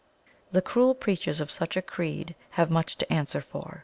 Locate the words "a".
1.77-1.81